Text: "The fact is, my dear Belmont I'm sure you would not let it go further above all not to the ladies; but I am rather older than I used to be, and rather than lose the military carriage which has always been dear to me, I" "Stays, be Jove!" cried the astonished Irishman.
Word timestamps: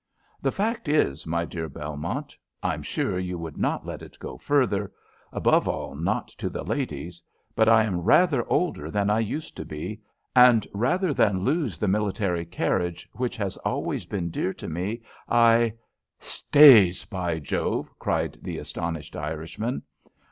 "The 0.41 0.51
fact 0.51 0.87
is, 0.87 1.27
my 1.27 1.45
dear 1.45 1.69
Belmont 1.69 2.35
I'm 2.63 2.81
sure 2.81 3.19
you 3.19 3.37
would 3.37 3.55
not 3.55 3.85
let 3.85 4.01
it 4.01 4.17
go 4.17 4.35
further 4.35 4.91
above 5.31 5.67
all 5.67 5.93
not 5.93 6.27
to 6.39 6.49
the 6.49 6.63
ladies; 6.63 7.21
but 7.53 7.69
I 7.69 7.83
am 7.83 8.01
rather 8.01 8.43
older 8.51 8.89
than 8.89 9.11
I 9.11 9.19
used 9.19 9.55
to 9.57 9.63
be, 9.63 10.01
and 10.35 10.65
rather 10.73 11.13
than 11.13 11.43
lose 11.43 11.77
the 11.77 11.87
military 11.87 12.45
carriage 12.45 13.07
which 13.13 13.37
has 13.37 13.57
always 13.57 14.07
been 14.07 14.31
dear 14.31 14.53
to 14.55 14.67
me, 14.67 15.03
I" 15.29 15.73
"Stays, 16.33 17.05
be 17.05 17.39
Jove!" 17.39 17.91
cried 17.99 18.39
the 18.41 18.57
astonished 18.57 19.15
Irishman. 19.15 19.83